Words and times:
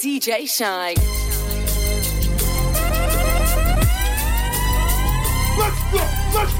DJ 0.00 0.48
Shynn. 0.48 0.94
Let's 5.58 5.92
go, 5.92 5.98
let's 6.34 6.54
go. 6.54 6.59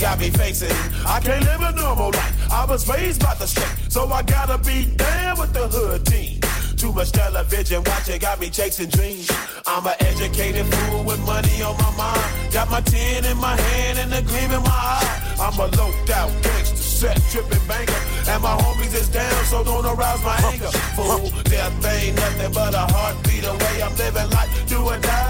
Got 0.00 0.18
me 0.18 0.30
facing. 0.30 0.74
I 1.06 1.20
can't 1.20 1.44
live 1.44 1.60
a 1.60 1.72
normal 1.72 2.10
life. 2.10 2.50
I 2.50 2.64
was 2.64 2.88
raised 2.88 3.22
by 3.22 3.34
the 3.34 3.46
street, 3.46 3.92
so 3.92 4.08
I 4.08 4.22
gotta 4.22 4.56
be 4.58 4.86
down 4.96 5.38
with 5.38 5.52
the 5.52 5.68
hood 5.68 6.06
team. 6.06 6.40
Too 6.76 6.92
much 6.92 7.12
television 7.12 7.84
watching 7.84 8.18
got 8.18 8.40
me 8.40 8.48
chasing 8.48 8.88
dreams. 8.88 9.30
I'm 9.66 9.86
an 9.86 9.94
educated 10.00 10.64
fool 10.72 11.04
with 11.04 11.20
money 11.26 11.62
on 11.62 11.76
my 11.76 11.92
mind. 11.96 12.52
Got 12.52 12.70
my 12.70 12.80
tin 12.80 13.26
in 13.26 13.36
my 13.36 13.54
hand 13.60 13.98
and 13.98 14.14
a 14.14 14.22
gleam 14.22 14.50
in 14.50 14.62
my 14.62 14.80
eye. 14.96 15.36
I'm 15.38 15.58
a 15.60 15.66
loped 15.76 16.10
out 16.10 16.32
gangster, 16.42 16.76
set 16.76 17.20
tripping 17.30 17.66
banker. 17.68 17.92
And 18.28 18.42
my 18.42 18.56
homies 18.56 18.94
is 18.94 19.08
down, 19.10 19.44
so 19.44 19.62
don't 19.62 19.84
arouse 19.84 20.24
my 20.24 20.36
anger. 20.50 20.72
Fool, 20.96 21.28
death 21.44 21.84
ain't 21.84 22.16
nothing 22.16 22.52
but 22.54 22.72
a 22.72 22.84
heartbeat 22.94 23.44
away. 23.44 23.82
I'm 23.82 23.94
living 23.96 24.30
life, 24.30 24.66
do 24.66 24.80
or 24.80 24.98
die. 24.98 25.29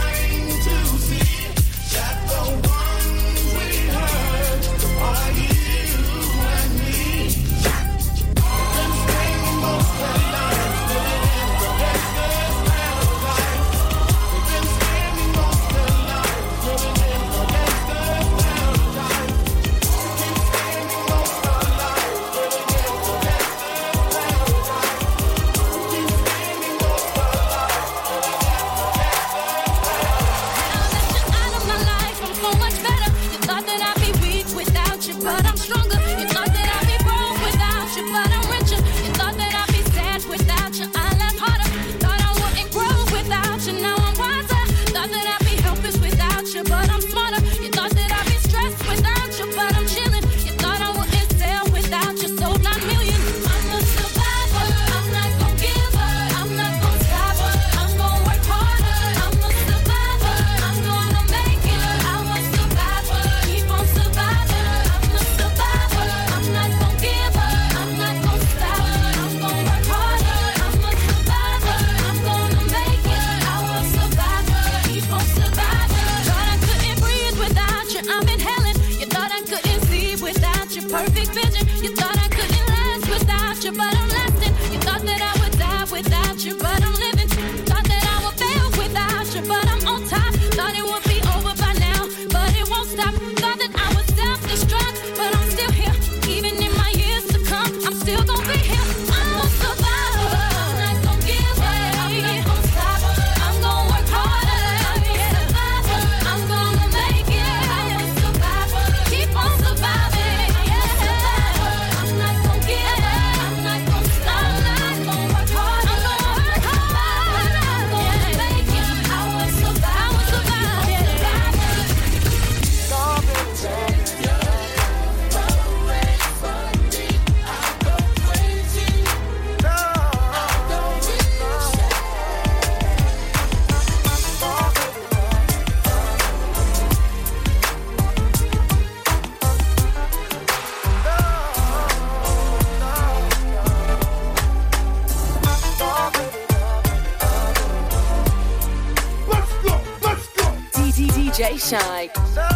DJ 151.71 152.11
Shynn. 152.33 152.51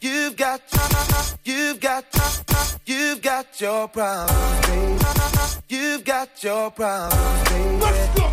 You've 0.00 0.36
got, 0.36 0.60
you've 1.44 1.80
got, 1.80 2.04
you've 2.86 3.22
got 3.22 3.60
your 3.60 3.88
problems, 3.88 4.66
baby. 4.66 4.98
You've 5.68 6.04
got 6.04 6.44
your 6.44 6.70
problems, 6.70 7.48
baby. 7.50 7.76
Let's 7.80 8.20
go. 8.20 8.31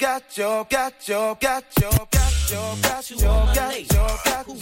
Your, 0.00 0.08
got 0.08 0.36
your, 0.36 0.64
got 0.64 1.08
your, 1.08 1.34
got 1.36 1.64
your, 1.80 1.90
got 1.90 2.50
your, 2.50 2.76
got 2.82 3.10
your, 3.10 3.18
got 3.18 3.92
your, 3.92 4.08
got 4.28 4.48
you 4.48 4.58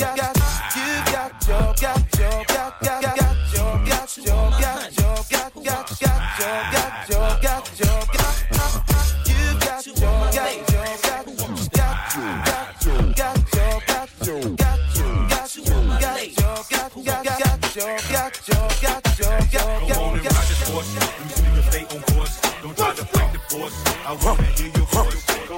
got 1.13 1.49
your, 1.49 1.75
got 1.81 2.19
your, 2.19 2.45
got 2.45 2.81
got 2.81 3.03
got 3.03 3.23
your, 3.53 3.85
got 3.85 4.17
your, 4.17 4.51
got 4.51 4.99
your, 4.99 5.17
got 5.31 5.55
got 5.55 6.01
got 6.01 6.39
your, 6.39 6.59
got 6.73 7.09
your, 7.09 7.39
got 7.43 7.81
your, 7.81 8.14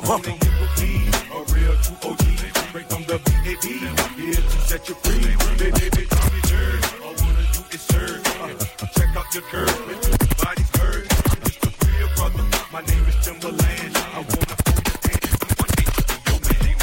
voice. 0.06 0.16
Come 0.16 0.20
on 0.20 0.24
and 0.30 0.42
hit 0.42 0.60
with 0.60 0.74
me. 0.82 0.92
A 1.32 1.42
real 1.52 1.74
true 1.82 2.10
OG. 2.10 2.22
Straight 2.68 2.88
from 2.90 3.02
the 3.04 3.18
VAD. 3.18 3.64
Here 4.16 4.34
to 4.34 4.58
set 4.66 4.88
you 4.88 4.94
free. 5.02 5.36
Baby, 5.58 5.90
baby, 5.90 6.06
tell 6.06 6.30
me 6.32 6.40
dirt. 6.42 6.82
All 7.02 7.14
wanna 7.22 7.44
do 7.52 7.60
is 7.72 7.82
serve. 7.82 8.22
Uh, 8.40 8.86
check 8.96 9.16
out 9.16 9.34
your 9.34 9.44
curve. 9.44 9.78
Body's 10.42 10.70
curved. 10.70 11.12
I'm 11.30 11.40
just 11.42 11.64
a 11.64 11.70
real 11.86 12.10
brother. 12.16 12.44
My 12.72 12.80
name 12.82 13.04
is 13.10 13.16
Timbaland. 13.24 13.96
I 13.96 14.20
wanna 14.30 14.56
hold 14.66 14.84
your 14.86 14.98
hand. 15.06 15.30
One 15.60 15.70
day 15.76 15.86
to 15.96 16.02
your 16.28 16.40
man. 16.46 16.76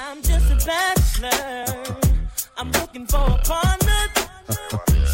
I'm 0.00 0.18
just 0.22 0.48
a 0.52 0.56
bachelor. 0.66 1.64
I'm 2.56 2.70
looking 2.72 3.06
for 3.06 3.24
a 3.24 3.38
partner. 3.44 4.02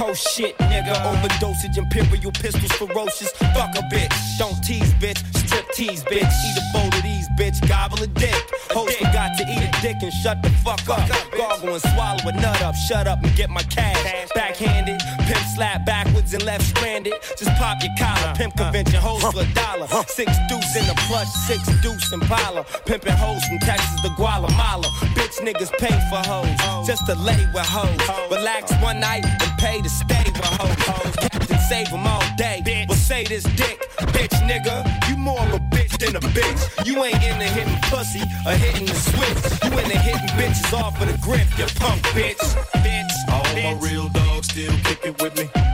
Coast 0.00 0.34
shit, 0.34 0.56
nigga. 0.56 0.94
Overdosage, 1.04 1.76
imperial 1.76 2.32
pistols, 2.32 2.72
ferocious. 2.72 3.30
Fuck 3.52 3.76
a 3.76 3.82
bitch. 3.92 4.38
Don't 4.38 4.58
tease, 4.64 4.94
bitch. 4.94 5.18
Strip 5.36 5.70
tease, 5.72 6.02
bitch. 6.04 6.24
Eat 6.24 6.56
a 6.56 6.64
bowl 6.72 6.88
of 6.88 7.02
these, 7.02 7.28
bitch. 7.38 7.60
Gobble 7.68 8.02
a 8.02 8.06
dick. 8.06 8.34
Host 8.70 8.96
forgot 8.96 9.36
to 9.36 9.44
eat 9.44 9.60
a 9.60 9.82
dick 9.82 9.96
and 10.00 10.10
shut 10.10 10.42
the 10.42 10.48
fuck 10.64 10.88
up. 10.88 11.06
Gargle 11.36 11.74
and 11.74 11.82
swallow 11.82 12.28
a 12.28 12.32
nut 12.32 12.62
up. 12.62 12.74
Shut 12.88 13.06
up 13.06 13.22
and 13.22 13.36
get 13.36 13.50
my 13.50 13.62
cash. 13.64 14.30
Backhanded. 14.34 15.00
Pimp 15.26 15.44
slap 15.54 15.84
backwards 16.30 16.34
and 16.34 16.44
left 16.44 16.64
stranded. 16.64 17.14
Just 17.36 17.50
pop 17.58 17.82
your 17.82 17.92
collar. 17.98 18.34
Pimp 18.34 18.56
convention 18.56 19.00
hoes 19.00 19.22
for 19.22 19.40
a 19.40 19.54
dollar. 19.54 19.86
Six 20.08 20.32
deuce 20.48 20.76
in 20.76 20.86
the 20.86 20.94
plush, 21.06 21.28
six 21.46 21.62
deuce 21.82 22.12
in 22.12 22.20
Impala. 22.20 22.64
Pimping 22.86 23.12
hoes 23.12 23.44
from 23.44 23.58
Texas 23.58 24.00
to 24.02 24.10
Guatemala. 24.16 24.88
Bitch 25.14 25.40
niggas 25.40 25.72
pay 25.78 25.96
for 26.10 26.22
hoes. 26.28 26.86
Just 26.86 27.06
to 27.06 27.14
lay 27.14 27.46
with 27.54 27.66
hoes. 27.66 27.98
Relax 28.30 28.72
one 28.82 29.00
night 29.00 29.24
and 29.24 29.58
pay 29.58 29.80
to 29.80 29.88
stay 29.88 30.24
with 30.26 30.44
hoes. 30.44 31.16
Captain 31.16 31.58
save 31.68 31.90
them 31.90 32.06
all 32.06 32.22
day. 32.36 32.62
Well, 32.88 32.98
say 32.98 33.24
this 33.24 33.44
dick, 33.56 33.88
bitch 34.14 34.34
nigga. 34.48 34.84
You 35.08 35.16
more 35.16 35.40
of 35.40 35.54
a 35.54 35.58
bitch 35.58 35.96
than 35.98 36.16
a 36.16 36.20
bitch. 36.20 36.86
You 36.86 37.02
ain't 37.04 37.22
into 37.22 37.44
hitting 37.44 37.78
pussy 37.90 38.22
or 38.46 38.52
hitting 38.52 38.86
the 38.86 38.94
switch. 38.94 39.40
You 39.64 39.78
in 39.78 39.88
the 39.88 39.98
hitting 39.98 40.28
bitches 40.38 40.72
off 40.72 41.00
of 41.00 41.08
the 41.08 41.18
grip, 41.18 41.46
you 41.58 41.66
punk 41.78 42.02
bitch. 42.14 42.42
Bitch. 42.84 43.10
All 43.28 43.44
my 43.54 43.78
real 43.80 44.08
dogs 44.08 44.48
still 44.48 44.72
kick 44.84 45.00
it 45.04 45.22
with 45.22 45.36
me. 45.36 45.69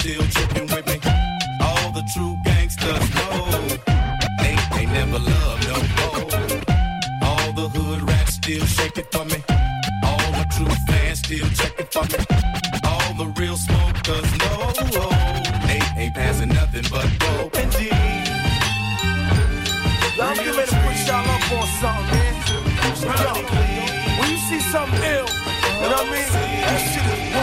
Still 0.00 0.26
tripping 0.28 0.66
with 0.74 0.86
me. 0.86 0.98
All 1.60 1.92
the 1.92 2.02
true 2.12 2.34
gangsters 2.42 3.06
know 3.16 3.36
they, 4.40 4.56
they 4.74 4.86
never 4.86 5.18
love 5.18 5.58
no 5.70 5.76
more. 5.98 6.24
All 7.28 7.52
the 7.52 7.68
hood 7.68 8.02
rats 8.08 8.34
still 8.34 8.64
shaking 8.64 9.04
for 9.12 9.24
me. 9.26 9.38
All 10.02 10.32
my 10.32 10.44
true 10.56 10.74
fans 10.88 11.18
still 11.18 11.48
checking 11.50 11.86
for 11.94 12.04
me. 12.12 12.20
All 12.84 13.12
the 13.20 13.28
real 13.38 13.56
smokers 13.56 14.28
know 14.40 14.60
they 15.68 15.80
ain't 16.00 16.14
passing 16.14 16.48
nothing 16.48 16.86
but 16.90 17.06
dope 17.20 17.56
and 17.56 17.72
G. 17.72 17.90
I'm 20.22 20.36
getting 20.36 20.56
ready 20.56 20.70
to 20.70 20.80
put 20.84 20.96
y'all 21.08 21.28
up 21.34 21.52
on 21.56 21.66
something, 21.80 22.08
man. 22.12 22.34
Yo, 23.20 23.32
when 24.18 24.30
you 24.30 24.40
see 24.48 24.60
something 24.72 25.02
ill, 25.12 25.28
you 25.80 25.88
know 25.88 26.00
what 26.00 26.08
I 26.08 26.12
mean? 26.12 26.28
That 26.64 26.78
shit 26.88 27.04
is 27.04 27.39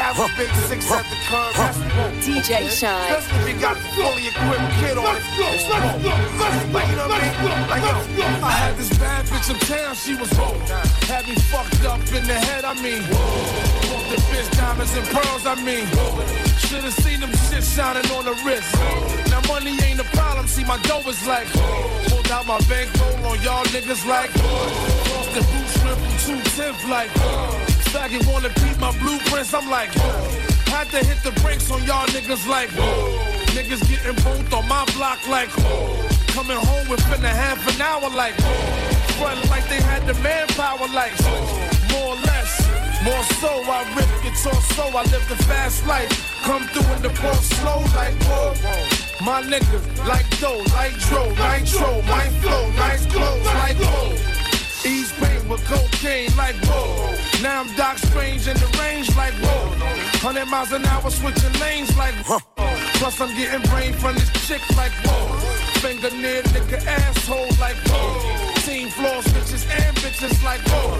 Nigga 0.00 0.14
have 0.14 0.40
a 0.40 0.66
six 0.66 0.90
at 0.90 1.04
the 1.04 1.16
curb. 1.28 1.52
DJ 2.24 2.70
Shynn. 2.72 2.88
Especially 3.12 3.52
if 3.52 3.54
you 3.54 3.60
got 3.60 3.76
a 3.76 3.80
fully 3.92 4.28
equipped 4.28 4.72
kid 4.80 4.96
on 4.96 5.16
it. 5.16 5.20
Let's 5.36 5.68
go, 5.68 5.76
let's 5.76 6.02
go, 6.02 6.08
let's 6.08 6.64
go. 6.64 6.72
Like, 6.72 6.88
you 6.88 6.96
know 6.96 7.08
what 7.08 7.20
I 7.20 7.28
mean? 7.28 7.68
Like, 7.68 7.82
yo, 8.16 8.24
I 8.40 8.50
had 8.50 8.76
this 8.78 8.88
bad 8.96 9.26
bitch 9.26 9.50
uptown, 9.50 9.94
she 9.94 10.14
was 10.14 10.32
wrong. 10.38 10.56
Had 11.04 11.28
me 11.28 11.34
fucked 11.52 11.84
up 11.84 12.00
in 12.16 12.24
the 12.26 12.32
head, 12.32 12.64
I 12.64 12.72
mean. 12.80 13.02
Bought 13.92 14.08
the 14.08 14.16
bitch 14.32 14.48
diamonds 14.56 14.96
and 14.96 15.06
pearls, 15.06 15.44
I 15.44 15.54
mean. 15.60 15.84
Should've 16.56 16.94
seen 17.04 17.20
them 17.20 17.32
shit 17.50 17.62
shining 17.62 18.10
on 18.12 18.24
the 18.24 18.32
wrist. 18.40 18.72
Now 19.28 19.44
money 19.52 19.76
ain't 19.84 20.00
a 20.00 20.08
problem, 20.16 20.46
see 20.46 20.64
my 20.64 20.78
dough 20.88 21.04
is 21.08 21.26
like. 21.26 21.46
Pulled 22.08 22.30
out 22.30 22.46
my 22.46 22.58
bankroll 22.72 23.20
on 23.26 23.42
y'all 23.42 23.64
niggas 23.68 24.06
like. 24.08 24.32
Lost 25.12 25.34
the 25.36 25.44
boots, 25.44 25.76
ripple, 25.84 26.12
two 26.24 26.40
tenth 26.56 26.88
like. 26.88 27.69
Faggot 27.90 28.24
wanna 28.30 28.50
beat 28.62 28.78
my 28.78 28.92
blueprints, 29.02 29.52
I'm 29.52 29.68
like. 29.68 29.90
Had 30.70 30.86
to 30.94 31.02
hit 31.04 31.18
the 31.24 31.32
brakes 31.42 31.70
on 31.72 31.82
y'all 31.82 32.06
niggas 32.14 32.46
like. 32.46 32.70
whoa. 32.70 33.18
Niggas 33.50 33.82
getting 33.90 34.14
both 34.22 34.52
on 34.54 34.68
my 34.68 34.84
block 34.94 35.18
like. 35.26 35.50
whoa. 35.50 35.98
Coming 36.28 36.56
home 36.56 36.88
within 36.88 37.24
a 37.24 37.28
half 37.28 37.58
an 37.66 37.82
hour 37.82 38.08
like. 38.14 38.36
Front 39.18 39.42
like 39.50 39.68
they 39.68 39.82
had 39.82 40.06
the 40.06 40.14
manpower 40.22 40.86
like. 40.94 41.10
whoa. 41.18 41.90
More 41.90 42.14
or 42.14 42.20
less. 42.30 42.62
More 43.02 43.24
so, 43.42 43.50
I 43.66 43.82
rip 43.96 44.06
guitar 44.22 44.60
so 44.76 44.84
I 44.94 45.02
live 45.10 45.26
the 45.28 45.42
fast 45.50 45.84
life. 45.88 46.12
Come 46.42 46.62
through 46.68 46.94
in 46.94 47.02
the 47.02 47.10
ball 47.20 47.34
slow 47.34 47.80
like 47.98 48.14
whoa. 48.30 48.54
My 49.24 49.42
niggas 49.42 50.06
like 50.06 50.30
dough, 50.38 50.62
like 50.78 50.94
dro, 51.10 51.26
nitro, 51.26 52.02
my 52.02 52.28
flow, 52.38 52.70
nice 52.78 53.04
clothes 53.06 53.46
like 53.46 53.76
whoa. 53.78 54.39
East 54.84 55.18
Bay 55.20 55.36
with 55.48 55.62
cocaine 55.66 56.34
like 56.36 56.56
whoa. 56.64 57.14
Now 57.42 57.60
I'm 57.60 57.74
Doc 57.76 57.98
Strange 57.98 58.46
in 58.48 58.56
the 58.56 58.68
range 58.80 59.14
like 59.16 59.34
whoa. 59.34 59.74
Hundred 60.24 60.46
miles 60.46 60.72
an 60.72 60.84
hour 60.86 61.10
switching 61.10 61.52
lanes 61.60 61.94
like 61.96 62.14
whoa. 62.24 62.38
Plus 62.96 63.20
I'm 63.20 63.34
getting 63.36 63.62
brain 63.70 63.92
from 63.92 64.14
this 64.14 64.30
chick 64.46 64.62
like 64.76 64.92
whoa. 65.04 65.36
Finger 65.80 66.10
near 66.10 66.42
nigga 66.54 66.80
asshole 66.86 67.48
like 67.60 67.76
whoa. 67.88 68.54
Team 68.64 68.88
floor 68.88 69.20
bitches 69.32 69.68
and 69.68 69.96
bitches 69.98 70.42
like 70.44 70.60
whoa. 70.68 70.96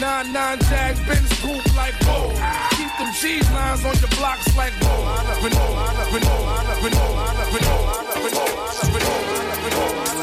Nine 0.00 0.32
nine 0.32 0.58
jags, 0.70 1.00
Benz 1.06 1.30
coupe 1.40 1.74
like 1.74 1.94
whoa. 2.06 2.30
Keep 2.76 2.92
them 2.98 3.12
cheese 3.14 3.50
lines 3.50 3.84
on 3.84 3.96
your 3.98 4.10
blocks 4.18 4.56
like 4.56 4.72
whoa. 4.78 5.42
Renault, 5.42 5.74
Renault, 6.14 6.54
Renault, 6.82 7.14
Renault, 7.50 7.82
Renault, 8.22 8.54
Renault, 8.94 9.44
DJ 9.64 10.13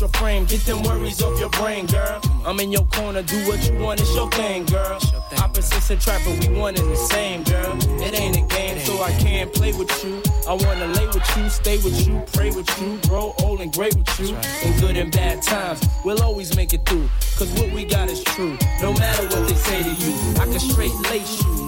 Your 0.00 0.08
frame, 0.10 0.44
get 0.44 0.60
them 0.60 0.84
worries 0.84 1.20
off 1.22 1.40
your 1.40 1.50
brain, 1.50 1.86
girl. 1.86 2.20
I'm 2.46 2.60
in 2.60 2.70
your 2.70 2.84
corner, 2.84 3.20
do 3.20 3.36
what 3.48 3.68
you 3.68 3.76
want, 3.78 4.00
it's 4.00 4.14
your 4.14 4.30
thing, 4.30 4.64
girl. 4.66 4.96
Opposites 5.38 5.90
attract, 5.90 6.24
but 6.24 6.38
we 6.38 6.56
one 6.56 6.76
and 6.76 6.88
the 6.88 6.96
same, 6.96 7.42
girl. 7.42 7.76
It 8.00 8.14
ain't 8.14 8.36
a 8.36 8.42
game, 8.42 8.78
so 8.78 9.02
I 9.02 9.10
can't 9.18 9.52
play 9.52 9.72
with 9.72 9.90
you. 10.04 10.22
I 10.46 10.52
wanna 10.52 10.86
lay 10.86 11.06
with 11.08 11.36
you, 11.36 11.50
stay 11.50 11.78
with 11.78 12.06
you, 12.06 12.22
pray 12.32 12.50
with 12.52 12.70
you, 12.80 13.00
grow 13.08 13.34
old 13.42 13.60
and 13.60 13.72
great 13.72 13.96
with 13.96 14.20
you. 14.20 14.36
In 14.62 14.78
good 14.78 14.96
and 14.96 15.10
bad 15.10 15.42
times, 15.42 15.84
we'll 16.04 16.22
always 16.22 16.54
make 16.54 16.72
it 16.72 16.86
through. 16.86 17.08
Cause 17.36 17.50
what 17.54 17.72
we 17.72 17.84
got 17.84 18.08
is 18.08 18.22
true, 18.22 18.56
no 18.80 18.92
matter 18.92 19.24
what 19.24 19.48
they 19.48 19.54
say 19.54 19.82
to 19.82 19.90
you. 19.90 20.14
I 20.40 20.44
can 20.44 20.60
straight 20.60 20.94
lace 21.10 21.42
you, 21.44 21.67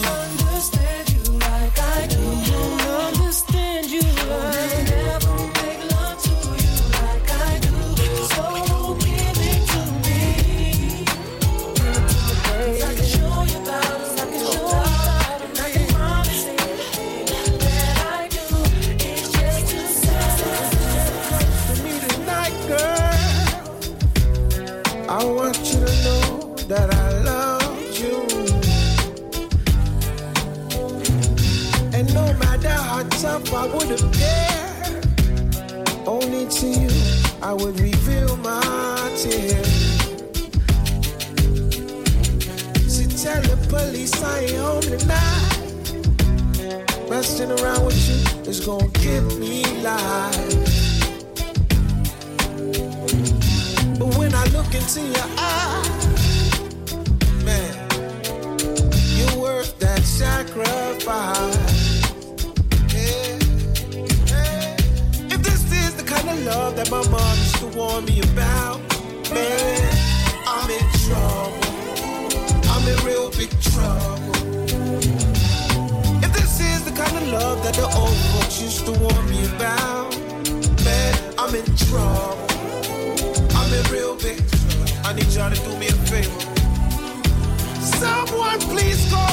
Tough 33.43 33.53
I 33.53 33.67
would 33.73 33.91
appear, 33.91 35.01
only 36.05 36.47
to 36.47 36.67
you 36.67 36.89
I 37.41 37.53
would 37.53 37.79
reveal 37.79 38.37
my 38.37 39.13
tears. 39.17 39.67
So 42.87 43.03
tell 43.23 43.41
the 43.41 43.57
police 43.69 44.21
I 44.23 44.39
ain't 44.41 44.57
home 44.57 44.81
tonight. 44.81 45.47
Messing 47.09 47.51
around 47.51 47.85
with 47.85 48.09
you 48.09 48.49
is 48.49 48.59
gonna 48.65 48.87
give 48.87 49.39
me 49.39 49.63
life. 49.81 50.55
But 53.99 54.17
when 54.17 54.33
I 54.33 54.45
look 54.55 54.73
into 54.73 55.01
your 55.01 55.29
eyes, 55.37 56.05
man, 57.43 57.73
you're 59.17 59.41
worth 59.41 59.77
that 59.79 60.01
sacrifice. 60.03 61.60
Kind 66.71 66.77
that 66.77 66.91
my 66.91 67.03
mom 67.09 67.37
used 67.37 67.57
to 67.57 67.67
warn 67.77 68.05
me 68.05 68.21
about, 68.21 68.79
man, 69.33 69.89
I'm 70.47 70.69
in 70.69 70.85
trouble. 71.05 71.59
I'm 72.69 72.87
in 72.87 73.05
real 73.05 73.29
big 73.31 73.49
trouble. 73.61 74.35
If 76.23 76.33
this 76.33 76.59
is 76.59 76.83
the 76.83 76.91
kind 76.91 77.17
of 77.17 77.27
love 77.27 77.63
that 77.63 77.75
the 77.75 77.85
old 77.85 78.17
folks 78.31 78.61
used 78.61 78.85
to 78.85 78.91
warn 78.91 79.29
me 79.29 79.45
about, 79.55 80.15
man, 80.83 81.15
I'm 81.37 81.55
in 81.55 81.65
trouble. 81.75 82.47
I'm 83.55 83.73
in 83.73 83.91
real 83.91 84.15
big 84.15 84.37
trouble. 84.37 85.05
I 85.05 85.13
need 85.13 85.27
y'all 85.27 85.51
to 85.51 85.61
do 85.63 85.77
me 85.77 85.87
a 85.87 85.97
favor. 86.09 86.41
Someone 87.81 88.59
please 88.59 89.09
call 89.11 89.30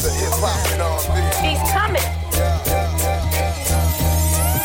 to 0.00 0.10
hip 0.10 0.32
hop 0.40 0.56
and 0.72 0.80
R&B. 0.80 1.20
He's 1.44 1.60
coming. 1.76 2.08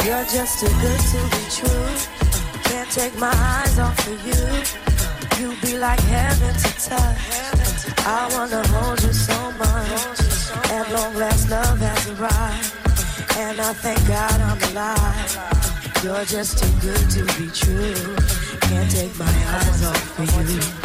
You're 0.05 0.23
just 0.31 0.59
too 0.61 0.71
good 0.79 1.01
to 1.11 1.19
be 1.35 1.43
true. 1.51 1.91
Can't 2.63 2.89
take 2.89 3.17
my 3.19 3.35
eyes 3.35 3.77
off 3.79 3.99
of 4.07 4.15
you. 4.23 4.43
You 5.39 5.55
be 5.61 5.77
like 5.77 5.99
heaven 5.99 6.53
to 6.55 6.71
touch. 6.79 7.19
I 8.07 8.29
wanna 8.31 8.65
hold 8.69 9.01
you 9.03 9.11
so 9.11 9.51
much. 9.59 10.19
At 10.71 10.89
long 10.93 11.13
last, 11.15 11.49
love 11.49 11.79
has 11.79 12.07
arrived, 12.11 12.71
and 13.37 13.59
I 13.59 13.73
thank 13.73 13.99
God 14.07 14.39
I'm 14.39 14.61
alive. 14.71 16.03
You're 16.03 16.25
just 16.25 16.59
too 16.59 16.71
good 16.79 17.09
to 17.11 17.23
be 17.35 17.51
true. 17.51 18.15
Can't 18.61 18.89
take 18.89 19.17
my 19.19 19.25
eyes 19.25 19.83
off 19.83 20.19
of 20.19 20.49
you 20.49 20.84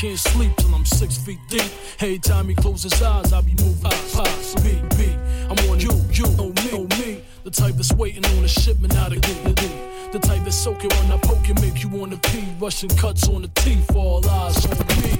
Can't 0.00 0.18
sleep 0.18 0.56
till 0.56 0.74
I'm 0.74 0.86
six 0.86 1.18
feet 1.18 1.38
deep. 1.50 1.70
Hey, 1.98 2.16
Tommy 2.16 2.54
close 2.54 2.84
his 2.84 3.02
eyes, 3.02 3.34
I'll 3.34 3.42
be 3.42 3.54
moving 3.60 3.82
past 3.82 4.64
me, 4.64 4.80
me. 4.96 5.14
I'm 5.50 5.58
on 5.68 5.78
you, 5.78 5.90
you, 6.10 6.24
know 6.38 6.48
me, 6.48 6.70
know 6.72 6.86
me. 6.96 7.22
The 7.44 7.50
type 7.50 7.74
that's 7.74 7.92
waiting 7.92 8.24
on 8.24 8.42
a 8.42 8.48
shipment 8.48 8.96
out 8.96 9.12
of 9.14 9.20
the 9.20 9.52
D. 9.52 9.68
The 10.10 10.18
type 10.18 10.42
that's 10.42 10.56
soaking 10.56 10.88
when 10.88 11.12
I 11.12 11.18
poke 11.18 11.46
and 11.50 11.60
make 11.60 11.82
you 11.82 11.90
wanna 11.90 12.16
pee. 12.16 12.48
Russian 12.58 12.88
cuts 12.88 13.28
on 13.28 13.42
the 13.42 13.48
teeth, 13.48 13.94
all 13.94 14.26
eyes 14.26 14.64
on 14.64 14.78
me. 15.02 15.18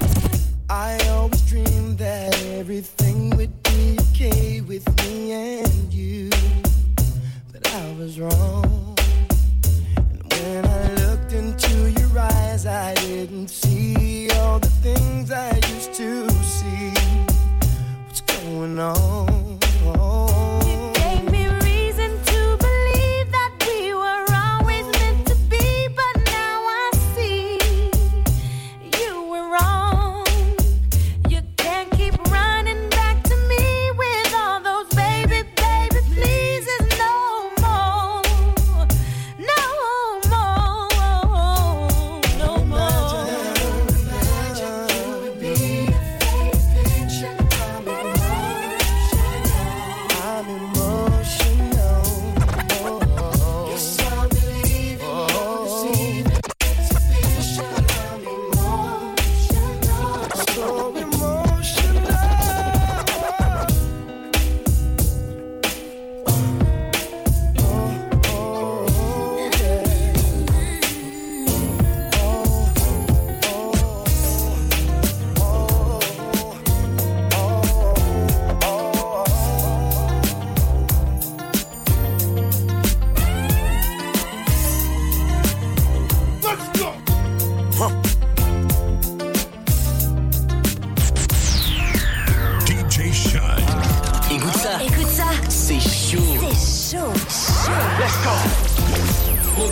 I 0.67 0.97
always 1.09 1.41
dreamed 1.41 1.99
that 1.99 2.35
everything 2.45 3.29
would 3.37 3.61
be 3.61 3.99
okay 4.09 4.61
with 4.61 4.87
me 5.03 5.59
and 5.59 5.93
you. 5.93 6.31
But 7.51 7.71
I 7.71 7.93
was 7.99 8.19
wrong. 8.19 8.97
And 10.07 10.33
when 10.33 10.65
I 10.65 10.93
looked 11.05 11.33
into 11.33 11.91
your 11.91 12.17
eyes, 12.17 12.65
I 12.65 12.95
didn't 12.95 13.49
see 13.49 14.00
things 14.95 15.31
I 15.31 15.55
used 15.55 15.93
to 15.95 16.29
see. 16.43 16.93
What's 18.07 18.21
going 18.21 18.79
on? 18.79 19.30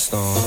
Storm. 0.00 0.39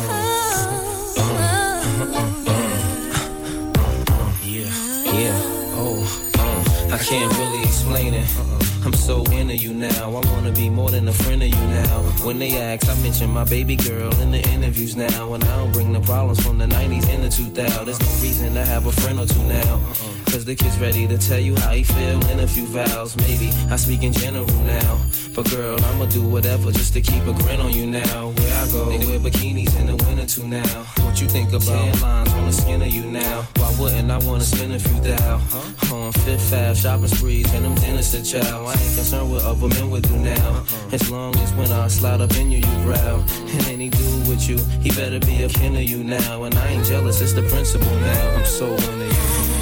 So 9.03 9.21
into 9.33 9.55
you 9.55 9.73
now. 9.73 10.15
I 10.15 10.21
wanna 10.31 10.53
be 10.53 10.69
more 10.69 10.89
than 10.89 11.07
a 11.09 11.13
friend 11.13 11.43
of 11.43 11.49
you 11.49 11.67
now. 11.81 11.99
When 12.25 12.39
they 12.39 12.57
ask, 12.57 12.87
I 12.87 12.95
mention 13.01 13.29
my 13.31 13.43
baby 13.43 13.75
girl 13.75 14.13
in 14.21 14.31
the 14.31 14.41
interviews 14.49 14.95
now. 14.95 15.33
And 15.33 15.43
I 15.43 15.57
don't 15.57 15.73
bring 15.73 15.91
the 15.91 15.99
problems 15.99 16.39
from 16.41 16.57
the 16.57 16.67
90s 16.67 17.09
and 17.09 17.23
the 17.25 17.29
2000. 17.29 17.85
There's 17.85 17.99
no 17.99 18.07
reason 18.21 18.53
to 18.53 18.63
have 18.63 18.85
a 18.85 18.93
friend 18.93 19.19
or 19.19 19.25
two 19.25 19.43
now. 19.43 19.75
Uh-uh. 19.75 20.31
Cause 20.31 20.45
the 20.45 20.55
kid's 20.55 20.79
ready 20.79 21.05
to 21.07 21.17
tell 21.17 21.39
you 21.39 21.55
how 21.57 21.73
he 21.73 21.83
feel 21.83 22.19
in 22.31 22.39
a 22.39 22.47
few 22.47 22.65
vows. 22.65 23.17
Maybe 23.17 23.49
I 23.69 23.75
speak 23.75 24.03
in 24.03 24.13
general 24.13 24.47
now. 24.63 24.99
But 25.35 25.49
girl, 25.51 25.77
I'ma 25.83 26.05
do 26.05 26.23
whatever 26.23 26.71
just 26.71 26.93
to 26.93 27.01
keep 27.01 27.23
a 27.27 27.33
grin 27.33 27.59
on 27.59 27.71
you 27.73 27.85
now. 27.85 28.29
Where 28.29 28.55
I 28.61 28.67
go, 28.71 28.85
they 28.85 29.05
wear 29.05 29.19
bikinis 29.19 29.77
in 29.79 29.87
the 29.87 29.97
winter 30.05 30.25
too 30.25 30.47
now. 30.47 30.83
What 31.03 31.19
you 31.19 31.27
think 31.27 31.49
about 31.49 31.67
tan 31.67 32.01
lines 32.01 32.33
on 32.33 32.45
the 32.45 32.53
skin 32.53 32.81
of 32.81 32.87
you 32.87 33.03
now? 33.11 33.47
Why 33.73 33.85
wouldn't 33.85 34.11
I 34.11 34.17
wanna 34.19 34.43
spend 34.43 34.73
a 34.73 34.79
few 34.79 34.99
thou? 35.01 35.35
Uh-huh. 35.35 35.95
On 35.95 36.11
Fifth 36.11 36.53
Ave, 36.53 36.75
shopping 36.75 37.07
sprees, 37.07 37.51
and 37.53 37.65
them 37.65 37.75
to 37.75 38.23
chow. 38.23 38.65
I 38.65 38.71
ain't 38.71 38.95
concerned 38.95 39.31
what 39.31 39.43
other 39.43 39.67
men 39.67 39.89
would 39.89 40.03
do 40.03 40.15
now. 40.17 40.49
Uh-huh. 40.49 40.89
As 40.91 41.09
long 41.09 41.35
as 41.37 41.53
when 41.53 41.71
I 41.71 41.87
slide 41.87 42.21
up 42.21 42.35
in 42.35 42.51
you, 42.51 42.59
you 42.59 42.83
growl. 42.83 43.23
And 43.47 43.67
any 43.67 43.89
dude 43.89 44.27
with 44.27 44.47
you, 44.47 44.57
he 44.81 44.89
better 44.91 45.19
be 45.19 45.43
a 45.43 45.49
kin 45.49 45.75
of 45.75 45.83
you 45.83 46.03
now. 46.03 46.43
And 46.43 46.53
I 46.55 46.67
ain't 46.67 46.85
jealous, 46.85 47.21
it's 47.21 47.33
the 47.33 47.43
principle 47.43 47.95
now. 47.99 48.37
I'm 48.37 48.45
so 48.45 48.67
into 48.67 49.05
you. 49.05 49.52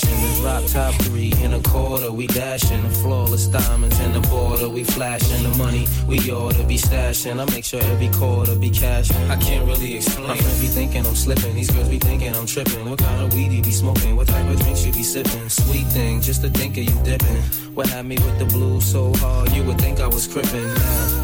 The 0.00 0.40
drop 0.40 0.64
top 0.66 0.94
three 1.02 1.32
in 1.40 1.52
a 1.52 1.60
quarter, 1.60 2.10
we 2.10 2.26
dashing. 2.26 2.82
The 2.82 2.88
flawless 2.88 3.46
diamonds 3.46 4.00
in 4.00 4.12
the 4.12 4.20
border, 4.22 4.68
we 4.68 4.82
flashing. 4.82 5.44
The 5.44 5.56
money 5.56 5.86
we 6.08 6.18
ought 6.32 6.54
to 6.54 6.64
be 6.64 6.76
stashing. 6.76 7.40
I 7.40 7.44
make 7.54 7.64
sure 7.64 7.80
every 7.80 8.08
quarter 8.08 8.56
be 8.56 8.70
cashing. 8.70 9.30
I 9.30 9.36
can't 9.36 9.64
really 9.66 9.94
explain. 9.94 10.26
My 10.26 10.36
friends 10.36 10.60
be 10.60 10.66
thinking 10.66 11.06
I'm 11.06 11.14
slipping. 11.14 11.54
These 11.54 11.70
girls 11.70 11.88
be 11.88 12.00
thinking 12.00 12.34
I'm 12.34 12.46
tripping. 12.46 12.90
What 12.90 12.98
kind 12.98 13.22
of 13.22 13.32
weed 13.34 13.52
you 13.52 13.62
be 13.62 13.70
smoking? 13.70 14.16
What 14.16 14.26
type 14.26 14.48
of 14.48 14.58
drinks 14.60 14.84
you 14.84 14.92
be 14.92 15.04
sipping? 15.04 15.48
Sweet 15.48 15.86
thing, 15.86 16.20
just 16.20 16.42
to 16.42 16.50
think 16.50 16.76
of 16.76 16.82
you 16.82 17.04
dipping. 17.04 17.36
What 17.74 17.86
had 17.86 18.04
me 18.04 18.16
with 18.16 18.38
the 18.40 18.46
blues 18.46 18.84
so 18.84 19.14
hard, 19.14 19.52
you 19.52 19.62
would 19.62 19.80
think 19.80 20.00
I 20.00 20.08
was 20.08 20.26
crippin'. 20.26 20.74
Now, 20.74 21.23